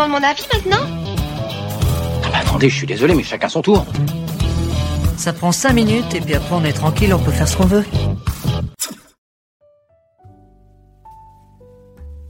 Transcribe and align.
demande 0.00 0.22
mon 0.22 0.26
avis 0.26 0.46
maintenant 0.54 0.86
Ah 2.24 2.30
bah 2.32 2.38
attendez, 2.40 2.70
je 2.70 2.76
suis 2.76 2.86
désolé, 2.86 3.14
mais 3.14 3.22
chacun 3.22 3.48
son 3.48 3.60
tour. 3.60 3.84
Ça 5.16 5.32
prend 5.34 5.52
5 5.52 5.72
minutes 5.74 6.14
et 6.14 6.20
puis 6.20 6.34
après 6.34 6.54
on 6.54 6.64
est 6.64 6.72
tranquille, 6.72 7.12
on 7.12 7.18
peut 7.18 7.30
faire 7.30 7.46
ce 7.46 7.56
qu'on 7.56 7.66
veut. 7.66 7.84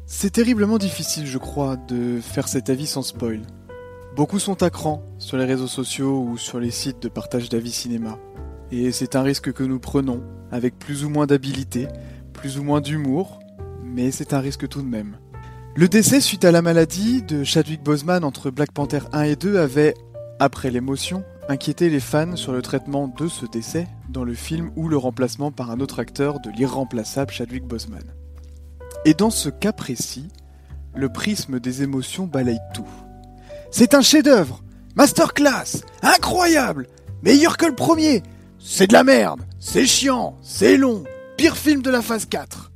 C'est 0.07 0.31
terriblement 0.31 0.79
difficile, 0.79 1.27
je 1.27 1.39
crois, 1.39 1.77
de 1.77 2.21
faire 2.21 2.49
cet 2.49 2.69
avis 2.69 2.87
sans 2.87 3.03
spoil. 3.03 3.43
Beaucoup 4.17 4.41
sont 4.41 4.63
à 4.65 4.71
cran 4.71 5.03
sur 5.19 5.37
les 5.37 5.45
réseaux 5.45 5.69
sociaux 5.69 6.27
ou 6.29 6.37
sur 6.37 6.59
les 6.59 6.73
sites 6.73 7.01
de 7.01 7.09
partage 7.09 7.49
d'avis 7.49 7.71
cinéma. 7.71 8.19
Et 8.73 8.91
c'est 8.91 9.15
un 9.15 9.23
risque 9.23 9.53
que 9.53 9.63
nous 9.63 9.79
prenons, 9.79 10.23
avec 10.51 10.79
plus 10.79 11.05
ou 11.05 11.09
moins 11.09 11.27
d'habileté, 11.27 11.87
plus 12.33 12.59
ou 12.59 12.65
moins 12.65 12.81
d'humour, 12.81 13.39
mais 13.85 14.11
c'est 14.11 14.35
un 14.35 14.41
risque 14.41 14.69
tout 14.69 14.83
de 14.83 14.89
même. 14.89 15.17
Le 15.77 15.89
décès 15.89 16.21
suite 16.21 16.45
à 16.45 16.51
la 16.51 16.63
maladie 16.63 17.23
de 17.23 17.45
Chadwick 17.45 17.83
Boseman 17.83 18.25
entre 18.25 18.51
Black 18.51 18.73
Panther 18.73 19.01
1 19.13 19.23
et 19.23 19.37
2 19.37 19.57
avait, 19.57 19.95
après 20.41 20.69
l'émotion, 20.69 21.23
inquiété 21.49 21.89
les 21.89 22.01
fans 22.01 22.35
sur 22.35 22.53
le 22.53 22.61
traitement 22.61 23.07
de 23.07 23.29
ce 23.29 23.47
décès 23.47 23.87
dans 24.09 24.25
le 24.25 24.35
film 24.35 24.73
ou 24.75 24.89
le 24.89 24.97
remplacement 24.97 25.53
par 25.53 25.71
un 25.71 25.79
autre 25.79 26.01
acteur 26.01 26.41
de 26.41 26.51
l'irremplaçable 26.51 27.31
Chadwick 27.31 27.65
Boseman. 27.65 28.03
Et 29.05 29.15
dans 29.15 29.31
ce 29.31 29.49
cas 29.49 29.73
précis, 29.73 30.29
le 30.97 31.09
prisme 31.09 31.61
des 31.61 31.83
émotions 31.83 32.27
balaye 32.27 32.59
tout. 32.75 32.89
C'est 33.71 33.95
un 33.95 34.03
chef-d'œuvre, 34.03 34.65
masterclass, 34.97 35.85
incroyable, 36.03 36.89
meilleur 37.23 37.57
que 37.57 37.67
le 37.67 37.77
premier. 37.77 38.25
C'est 38.59 38.89
de 38.89 38.93
la 38.93 39.05
merde, 39.05 39.43
c'est 39.61 39.87
chiant, 39.87 40.37
c'est 40.43 40.77
long, 40.77 41.05
pire 41.37 41.57
film 41.57 41.81
de 41.81 41.91
la 41.91 42.03
phase 42.03 42.27
4. 42.27 42.70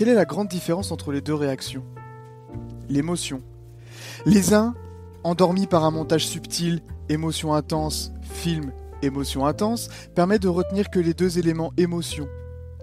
Quelle 0.00 0.08
est 0.08 0.14
la 0.14 0.24
grande 0.24 0.48
différence 0.48 0.92
entre 0.92 1.12
les 1.12 1.20
deux 1.20 1.34
réactions? 1.34 1.84
L'émotion. 2.88 3.42
Les 4.24 4.54
uns, 4.54 4.74
endormis 5.24 5.66
par 5.66 5.84
un 5.84 5.90
montage 5.90 6.26
subtil, 6.26 6.80
émotion 7.10 7.52
intense, 7.52 8.10
film, 8.22 8.72
émotion 9.02 9.44
intense, 9.44 9.90
permet 10.14 10.38
de 10.38 10.48
retenir 10.48 10.88
que 10.88 11.00
les 11.00 11.12
deux 11.12 11.38
éléments 11.38 11.74
émotion. 11.76 12.28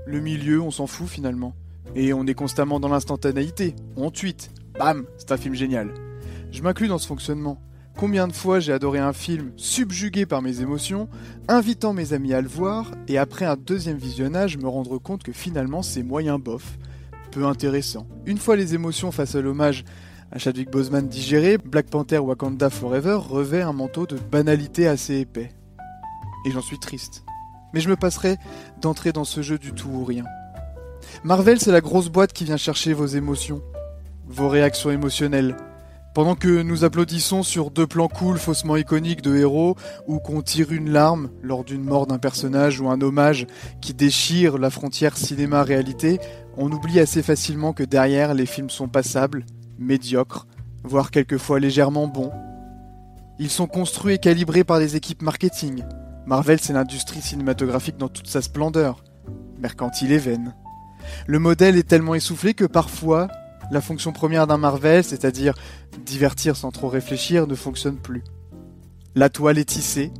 Le 0.06 0.20
milieu, 0.20 0.62
on 0.62 0.70
s'en 0.70 0.86
fout 0.86 1.08
finalement. 1.08 1.56
Et 1.96 2.14
on 2.14 2.28
est 2.28 2.36
constamment 2.36 2.80
dans 2.80 2.88
l'instantanéité. 2.90 3.76
On 3.96 4.12
tweet. 4.12 4.52
Bam, 4.78 5.08
c'est 5.18 5.32
un 5.32 5.38
film 5.38 5.56
génial. 5.56 5.96
Je 6.52 6.62
m'inclus 6.62 6.88
dans 6.88 7.00
ce 7.00 7.08
fonctionnement. 7.08 7.60
Combien 7.98 8.28
de 8.28 8.34
fois 8.34 8.60
j'ai 8.60 8.74
adoré 8.74 9.00
un 9.00 9.14
film 9.14 9.54
subjugué 9.56 10.28
par 10.28 10.44
mes 10.44 10.62
émotions, 10.62 11.10
invitant 11.48 11.94
mes 11.94 12.14
amis 12.14 12.36
à 12.36 12.42
le 12.42 12.48
voir, 12.48 12.92
et 13.08 13.18
après 13.18 13.46
un 13.46 13.56
deuxième 13.56 13.98
visionnage 13.98 14.60
me 14.60 14.68
rendre 14.68 15.00
compte 15.00 15.24
que 15.24 15.32
finalement 15.32 15.82
c'est 15.82 16.04
moyen 16.04 16.38
bof, 16.38 16.78
peu 17.32 17.46
intéressant. 17.46 18.08
Une 18.26 18.38
fois 18.38 18.56
les 18.56 18.76
émotions 18.76 19.12
face 19.12 19.36
à 19.36 19.42
l'hommage 19.42 19.84
à 20.32 20.40
Chadwick 20.40 20.70
Boseman 20.70 21.08
digéré, 21.08 21.58
Black 21.58 21.88
Panther 21.90 22.20
Wakanda 22.20 22.70
Forever 22.70 23.16
revêt 23.16 23.62
un 23.62 23.74
manteau 23.74 24.06
de 24.06 24.18
banalité 24.18 24.88
assez 24.88 25.20
épais. 25.20 25.52
Et 26.46 26.52
j'en 26.52 26.62
suis 26.62 26.80
triste. 26.80 27.24
Mais 27.74 27.80
je 27.80 27.90
me 27.90 27.96
passerai 27.96 28.38
d'entrer 28.82 29.12
dans 29.12 29.24
ce 29.24 29.42
jeu 29.42 29.58
du 29.58 29.74
tout 29.74 29.90
ou 29.90 30.04
rien. 30.04 30.26
Marvel, 31.24 31.60
c'est 31.60 31.72
la 31.72 31.82
grosse 31.82 32.10
boîte 32.10 32.34
qui 32.34 32.46
vient 32.46 32.58
chercher 32.58 32.94
vos 32.94 33.06
émotions, 33.06 33.62
vos 34.26 34.50
réactions 34.50 34.92
émotionnelles. 34.92 35.56
Pendant 36.18 36.34
que 36.34 36.64
nous 36.64 36.84
applaudissons 36.84 37.44
sur 37.44 37.70
deux 37.70 37.86
plans 37.86 38.08
cool 38.08 38.40
faussement 38.40 38.76
iconiques 38.76 39.22
de 39.22 39.36
héros, 39.36 39.76
ou 40.08 40.18
qu'on 40.18 40.42
tire 40.42 40.72
une 40.72 40.90
larme 40.90 41.30
lors 41.44 41.64
d'une 41.64 41.84
mort 41.84 42.08
d'un 42.08 42.18
personnage 42.18 42.82
ou 42.82 42.90
un 42.90 43.00
hommage 43.02 43.46
qui 43.82 43.94
déchire 43.94 44.58
la 44.58 44.72
frontière 44.72 45.16
cinéma-réalité, 45.16 46.18
on 46.58 46.72
oublie 46.72 47.00
assez 47.00 47.22
facilement 47.22 47.72
que 47.72 47.84
derrière 47.84 48.34
les 48.34 48.48
films 48.48 48.72
sont 48.72 48.88
passables, 48.88 49.46
médiocres, 49.78 50.48
voire 50.84 51.12
quelquefois 51.12 51.60
légèrement 51.60 52.08
bons. 52.08 52.32
Ils 53.38 53.52
sont 53.52 53.68
construits 53.68 54.16
et 54.16 54.18
calibrés 54.18 54.64
par 54.64 54.80
des 54.80 54.96
équipes 54.96 55.22
marketing. 55.22 55.84
Marvel, 56.26 56.60
c'est 56.60 56.74
l'industrie 56.74 57.22
cinématographique 57.22 57.98
dans 57.98 58.10
toute 58.10 58.26
sa 58.26 58.42
splendeur, 58.42 59.04
mercantile 59.60 60.14
et 60.14 60.18
vaine. 60.18 60.56
Le 61.28 61.38
modèle 61.38 61.78
est 61.78 61.88
tellement 61.88 62.16
essoufflé 62.16 62.56
que 62.56 62.66
parfois, 62.66 63.28
la 63.72 63.82
fonction 63.82 64.12
première 64.12 64.48
d'un 64.48 64.58
Marvel, 64.58 65.04
c'est-à-dire 65.04 65.54
divertir 66.06 66.56
sans 66.56 66.72
trop 66.72 66.88
réfléchir, 66.88 67.48
ne 67.48 67.56
fonctionne 67.56 67.98
plus. 67.98 68.24
La 69.16 69.30
toile 69.30 69.58
est 69.58 69.66
tissée, 69.66 70.12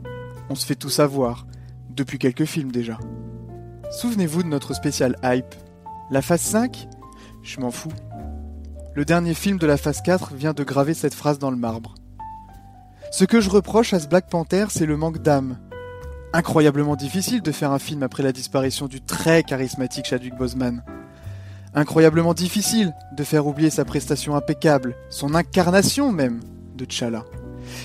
on 0.50 0.56
se 0.56 0.66
fait 0.66 0.76
tout 0.76 0.90
savoir, 0.90 1.48
depuis 1.90 2.20
quelques 2.20 2.46
films 2.46 2.72
déjà. 2.72 2.98
Souvenez-vous 3.92 4.44
de 4.44 4.48
notre 4.48 4.74
spécial 4.74 5.16
hype. 5.24 5.56
La 6.12 6.22
phase 6.22 6.42
5 6.42 6.88
Je 7.44 7.60
m'en 7.60 7.72
fous. 7.72 7.92
Le 8.96 9.06
dernier 9.06 9.34
film 9.34 9.58
de 9.58 9.68
la 9.68 9.78
phase 9.78 10.02
4 10.02 10.34
vient 10.34 10.54
de 10.54 10.64
graver 10.64 10.94
cette 10.94 11.14
phrase 11.14 11.40
dans 11.40 11.52
le 11.52 11.58
marbre. 11.58 11.96
Ce 13.12 13.24
que 13.24 13.40
je 13.40 13.50
reproche 13.50 13.94
à 13.94 14.00
ce 14.00 14.08
Black 14.08 14.30
Panther, 14.30 14.66
c'est 14.70 14.86
le 14.86 14.98
manque 14.98 15.20
d'âme. 15.20 15.58
Incroyablement 16.34 16.96
difficile 16.96 17.42
de 17.42 17.52
faire 17.52 17.72
un 17.72 17.80
film 17.80 18.04
après 18.04 18.24
la 18.24 18.34
disparition 18.34 18.88
du 18.88 19.02
très 19.02 19.44
charismatique 19.44 20.06
Chadwick 20.06 20.36
Boseman. 20.36 20.84
Incroyablement 21.74 22.34
difficile 22.34 22.94
de 23.16 23.24
faire 23.24 23.46
oublier 23.48 23.70
sa 23.70 23.86
prestation 23.86 24.36
impeccable, 24.36 24.96
son 25.10 25.36
incarnation 25.36 26.12
même, 26.12 26.40
de 26.76 26.86
T'Challa. 26.86 27.26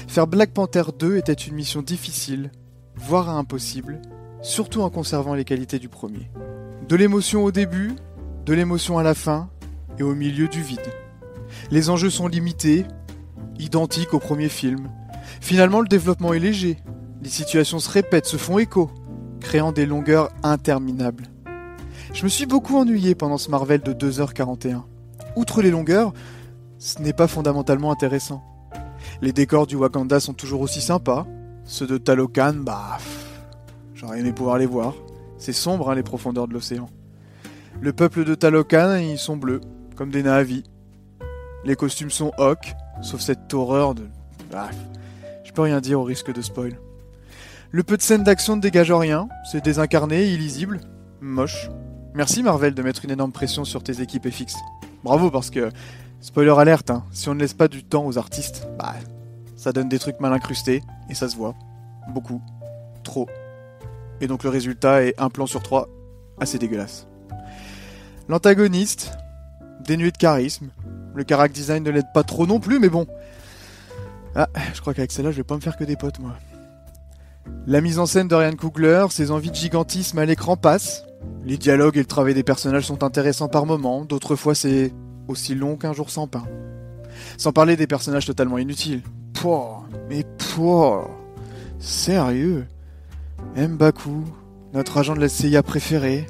Faire 0.08 0.26
Black 0.26 0.52
Panther 0.52 0.84
2 0.98 1.16
était 1.16 1.32
une 1.32 1.54
mission 1.54 1.82
difficile, 1.82 2.50
voire 2.96 3.28
impossible, 3.30 4.00
surtout 4.40 4.82
en 4.82 4.90
conservant 4.90 5.34
les 5.34 5.44
qualités 5.44 5.78
du 5.78 5.88
premier. 5.88 6.30
De 6.88 6.96
l'émotion 6.96 7.44
au 7.44 7.52
début, 7.52 7.94
de 8.46 8.54
l'émotion 8.54 8.98
à 8.98 9.02
la 9.02 9.14
fin, 9.14 9.48
et 9.98 10.02
au 10.02 10.14
milieu 10.14 10.48
du 10.48 10.62
vide. 10.62 10.80
Les 11.70 11.90
enjeux 11.90 12.10
sont 12.10 12.28
limités, 12.28 12.86
identiques 13.58 14.14
au 14.14 14.18
premier 14.18 14.48
film. 14.48 14.88
Finalement, 15.40 15.80
le 15.80 15.88
développement 15.88 16.32
est 16.32 16.38
léger, 16.38 16.78
les 17.22 17.28
situations 17.28 17.78
se 17.78 17.90
répètent, 17.90 18.26
se 18.26 18.36
font 18.36 18.58
écho, 18.58 18.90
créant 19.40 19.72
des 19.72 19.86
longueurs 19.86 20.30
interminables. 20.42 21.31
Je 22.12 22.24
me 22.24 22.28
suis 22.28 22.46
beaucoup 22.46 22.76
ennuyé 22.76 23.14
pendant 23.14 23.38
ce 23.38 23.50
Marvel 23.50 23.80
de 23.80 23.94
2h41. 23.94 24.82
Outre 25.34 25.62
les 25.62 25.70
longueurs, 25.70 26.12
ce 26.78 27.00
n'est 27.00 27.14
pas 27.14 27.26
fondamentalement 27.26 27.90
intéressant. 27.90 28.44
Les 29.22 29.32
décors 29.32 29.66
du 29.66 29.76
Wakanda 29.76 30.20
sont 30.20 30.34
toujours 30.34 30.60
aussi 30.60 30.82
sympas. 30.82 31.26
Ceux 31.64 31.86
de 31.86 31.96
Talokan, 31.96 32.54
bah. 32.54 32.98
J'aurais 33.94 34.20
aimé 34.20 34.32
pouvoir 34.32 34.58
les 34.58 34.66
voir. 34.66 34.94
C'est 35.38 35.54
sombre, 35.54 35.90
hein, 35.90 35.94
les 35.94 36.02
profondeurs 36.02 36.46
de 36.46 36.52
l'océan. 36.52 36.88
Le 37.80 37.92
peuple 37.92 38.24
de 38.24 38.34
Talokan, 38.34 38.96
ils 38.96 39.18
sont 39.18 39.36
bleus, 39.36 39.62
comme 39.96 40.10
des 40.10 40.22
Na'vi. 40.22 40.64
Les 41.64 41.76
costumes 41.76 42.10
sont 42.10 42.32
hoc, 42.36 42.74
sauf 43.00 43.20
cette 43.20 43.52
horreur 43.54 43.94
de. 43.94 44.06
Bref. 44.50 44.76
Je 45.44 45.52
peux 45.52 45.62
rien 45.62 45.80
dire 45.80 45.98
au 46.00 46.04
risque 46.04 46.32
de 46.32 46.42
spoil. 46.42 46.78
Le 47.70 47.82
peu 47.82 47.96
de 47.96 48.02
scènes 48.02 48.22
d'action 48.22 48.56
ne 48.56 48.60
dégage 48.60 48.92
rien, 48.92 49.28
c'est 49.50 49.64
désincarné, 49.64 50.26
illisible, 50.26 50.80
moche. 51.20 51.70
Merci 52.14 52.42
Marvel 52.42 52.74
de 52.74 52.82
mettre 52.82 53.06
une 53.06 53.10
énorme 53.10 53.32
pression 53.32 53.64
sur 53.64 53.82
tes 53.82 54.02
équipes 54.02 54.28
FX. 54.28 54.56
Bravo 55.02 55.30
parce 55.30 55.48
que, 55.48 55.70
spoiler 56.20 56.54
alerte, 56.58 56.90
hein, 56.90 57.04
si 57.10 57.30
on 57.30 57.34
ne 57.34 57.40
laisse 57.40 57.54
pas 57.54 57.68
du 57.68 57.84
temps 57.84 58.04
aux 58.04 58.18
artistes, 58.18 58.68
bah, 58.78 58.94
ça 59.56 59.72
donne 59.72 59.88
des 59.88 59.98
trucs 59.98 60.20
mal 60.20 60.32
incrustés, 60.32 60.82
et 61.08 61.14
ça 61.14 61.28
se 61.30 61.36
voit. 61.36 61.54
Beaucoup. 62.10 62.42
Trop. 63.02 63.28
Et 64.20 64.26
donc 64.26 64.44
le 64.44 64.50
résultat 64.50 65.04
est 65.04 65.18
un 65.18 65.30
plan 65.30 65.46
sur 65.46 65.62
trois, 65.62 65.88
assez 66.38 66.58
dégueulasse. 66.58 67.06
L'antagoniste, 68.28 69.12
dénué 69.80 70.10
de 70.10 70.18
charisme, 70.18 70.68
le 71.14 71.24
character 71.26 71.54
design 71.54 71.82
ne 71.82 71.90
l'aide 71.90 72.12
pas 72.12 72.24
trop 72.24 72.46
non 72.46 72.60
plus, 72.60 72.78
mais 72.78 72.90
bon. 72.90 73.06
Ah, 74.34 74.48
je 74.74 74.80
crois 74.82 74.92
qu'avec 74.92 75.12
celle-là, 75.12 75.30
je 75.30 75.38
vais 75.38 75.44
pas 75.44 75.56
me 75.56 75.60
faire 75.60 75.78
que 75.78 75.84
des 75.84 75.96
potes, 75.96 76.18
moi. 76.18 76.34
La 77.66 77.80
mise 77.80 77.98
en 77.98 78.06
scène 78.06 78.28
de 78.28 78.34
Ryan 78.34 78.54
Coogler, 78.54 79.06
ses 79.10 79.30
envies 79.30 79.50
de 79.50 79.56
gigantisme 79.56 80.18
à 80.18 80.26
l'écran 80.26 80.58
passent. 80.58 81.04
Les 81.44 81.56
dialogues 81.56 81.96
et 81.96 82.00
le 82.00 82.06
travail 82.06 82.34
des 82.34 82.42
personnages 82.42 82.86
sont 82.86 83.02
intéressants 83.02 83.48
par 83.48 83.66
moments, 83.66 84.04
d'autres 84.04 84.36
fois 84.36 84.54
c'est 84.54 84.92
aussi 85.28 85.54
long 85.54 85.76
qu'un 85.76 85.92
jour 85.92 86.10
sans 86.10 86.26
pain. 86.26 86.44
Sans 87.36 87.52
parler 87.52 87.76
des 87.76 87.86
personnages 87.86 88.26
totalement 88.26 88.58
inutiles. 88.58 89.02
Pouah, 89.34 89.84
mais 90.08 90.24
pouah, 90.54 91.10
sérieux? 91.78 92.66
M'Baku, 93.56 94.24
notre 94.72 94.98
agent 94.98 95.14
de 95.14 95.20
la 95.20 95.28
CIA 95.28 95.62
préféré. 95.62 96.26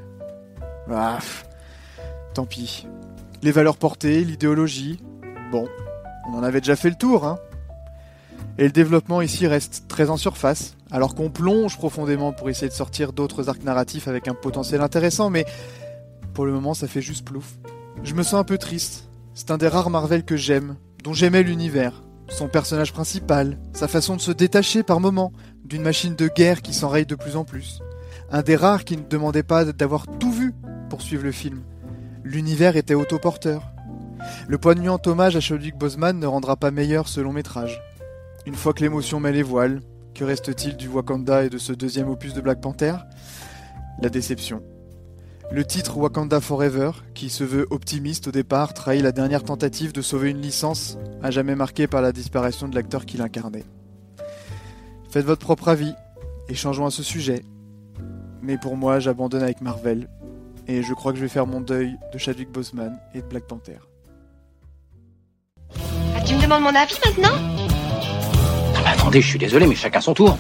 Ah, 0.91 1.19
tant 2.35 2.47
pis. 2.47 2.87
Les 3.43 3.53
valeurs 3.53 3.77
portées, 3.77 4.25
l'idéologie. 4.25 5.01
Bon, 5.51 5.69
on 6.29 6.35
en 6.35 6.43
avait 6.43 6.61
déjà 6.61 6.77
fait 6.77 6.91
le 6.91 6.97
tour, 6.97 7.27
hein. 7.27 7.39
Et 8.59 8.65
le 8.65 8.71
développement 8.71 9.23
ici 9.23 9.47
reste 9.47 9.85
très 9.89 10.11
en 10.11 10.17
surface, 10.17 10.77
alors 10.93 11.15
qu'on 11.15 11.31
plonge 11.31 11.79
profondément 11.79 12.33
pour 12.33 12.51
essayer 12.51 12.69
de 12.69 12.75
sortir 12.75 13.13
d'autres 13.13 13.49
arcs 13.49 13.65
narratifs 13.65 14.07
avec 14.07 14.29
un 14.29 14.35
potentiel 14.35 14.83
intéressant, 14.83 15.31
mais 15.31 15.47
pour 16.35 16.45
le 16.45 16.53
moment 16.53 16.75
ça 16.75 16.87
fait 16.87 17.03
juste 17.03 17.25
plouf. 17.25 17.59
Je 18.05 18.15
me 18.15 18.23
sens 18.23 18.35
un 18.35 18.45
peu 18.45 18.59
triste. 18.59 19.09
C'est 19.35 19.51
un 19.51 19.57
des 19.57 19.69
rares 19.69 19.89
Marvel 19.89 20.25
que 20.25 20.37
j'aime, 20.37 20.77
dont 21.03 21.15
j'aimais 21.15 21.43
l'univers, 21.43 22.03
son 22.29 22.49
personnage 22.49 22.93
principal, 22.93 23.59
sa 23.73 23.89
façon 23.89 24.17
de 24.17 24.21
se 24.21 24.31
détacher 24.31 24.83
par 24.83 25.01
moments 25.01 25.33
d'une 25.65 25.83
machine 25.83 26.15
de 26.15 26.29
guerre 26.29 26.61
qui 26.61 26.75
s'enraye 26.75 27.07
de 27.07 27.15
plus 27.15 27.37
en 27.37 27.45
plus. 27.45 27.81
Un 28.31 28.43
des 28.43 28.57
rares 28.57 28.85
qui 28.85 28.99
ne 28.99 29.03
demandait 29.03 29.43
pas 29.43 29.65
d'avoir 29.65 30.07
tout 30.19 30.33
vu 30.33 30.53
pour 30.91 31.01
suivre 31.01 31.25
le 31.25 31.33
film. 31.33 31.63
L'univers 32.25 32.77
était 32.77 32.95
autoporteur. 32.95 33.73
Le 34.47 34.59
poignant 34.59 35.01
hommage 35.07 35.37
à 35.37 35.41
Chadwick 35.41 35.77
Boseman 35.77 36.19
ne 36.19 36.27
rendra 36.27 36.57
pas 36.57 36.71
meilleur 36.71 37.09
ce 37.09 37.21
long 37.21 37.33
métrage. 37.33 37.81
Une 38.45 38.55
fois 38.55 38.75
que 38.75 38.83
l'émotion 38.83 39.21
met 39.21 39.33
les 39.33 39.43
voiles, 39.43 39.81
que 40.15 40.25
reste-t-il 40.25 40.77
du 40.77 40.89
Wakanda 40.89 41.45
et 41.45 41.49
de 41.49 41.59
ce 41.59 41.73
deuxième 41.73 42.09
opus 42.09 42.35
de 42.35 42.41
Black 42.41 42.61
Panther? 42.61 42.95
La 44.01 44.09
déception. 44.09 44.63
Le 45.51 45.65
titre 45.65 45.99
Wakanda 45.99 46.41
Forever, 46.41 46.93
qui 47.15 47.29
se 47.29 47.45
veut 47.45 47.67
optimiste 47.71 48.29
au 48.29 48.31
départ, 48.31 48.73
trahit 48.73 49.03
la 49.03 49.13
dernière 49.13 49.45
tentative 49.45 49.93
de 49.93 50.01
sauver 50.01 50.31
une 50.31 50.41
licence 50.41 50.97
à 51.23 51.31
jamais 51.31 51.55
marquée 51.55 51.87
par 51.87 52.01
la 52.01 52.13
disparition 52.13 52.69
de 52.69 52.75
l'acteur 52.75 53.05
qui 53.05 53.19
l'incarnait. 53.19 53.65
Faites 55.11 55.27
votre 55.27 55.45
propre 55.45 55.69
avis 55.69 55.93
et 56.49 56.55
changeons 56.55 56.87
à 56.87 56.91
ce 56.91 57.03
sujet. 57.03 57.43
Mais 58.41 58.57
pour 58.57 58.77
moi, 58.77 58.99
j'abandonne 58.99 59.43
avec 59.43 59.61
Marvel 59.61 60.09
et 60.67 60.83
je 60.83 60.95
crois 60.95 61.13
que 61.13 61.19
je 61.19 61.23
vais 61.23 61.29
faire 61.29 61.47
mon 61.47 61.61
deuil 61.61 61.99
de 62.13 62.19
Chadwick 62.19 62.51
Boseman 62.51 62.99
et 63.15 63.21
de 63.21 63.27
Black 63.27 63.45
Panther. 63.45 63.79
Ah, 66.17 66.21
tu 66.25 66.35
me 66.35 66.43
demandes 66.43 66.63
mon 66.63 66.75
avis 66.75 66.97
maintenant? 67.05 67.62
Attendez, 68.93 69.21
je 69.21 69.29
suis 69.29 69.39
désolé, 69.39 69.67
mais 69.67 69.75
chacun 69.75 70.01
son 70.01 70.15
tour. 70.15 70.37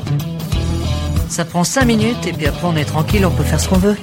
Ça 1.29 1.45
prend 1.45 1.65
5 1.65 1.85
minutes 1.85 2.27
et 2.27 2.33
puis 2.33 2.47
après 2.47 2.67
on 2.67 2.77
est 2.77 2.85
tranquille, 2.85 3.25
on 3.25 3.31
peut 3.31 3.43
faire 3.43 3.61
ce 3.61 3.69
qu'on 3.69 3.79
veut. 3.79 3.97